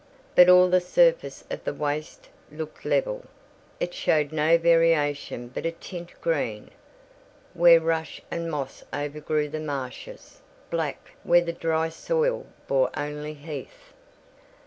But 0.33 0.49
all 0.49 0.67
the 0.67 0.81
surface 0.81 1.43
of 1.51 1.63
the 1.63 1.75
waste 1.75 2.27
looked 2.51 2.85
level. 2.85 3.23
It 3.79 3.93
showed 3.93 4.31
no 4.31 4.57
variation 4.57 5.47
but 5.49 5.63
of 5.67 5.79
tint: 5.79 6.19
green, 6.21 6.71
where 7.53 7.79
rush 7.79 8.19
and 8.31 8.49
moss 8.49 8.83
overgrew 8.91 9.47
the 9.49 9.59
marshes; 9.59 10.41
black, 10.71 11.11
where 11.23 11.41
the 11.41 11.53
dry 11.53 11.89
soil 11.89 12.47
bore 12.67 12.89
only 12.97 13.35
heath. 13.35 13.93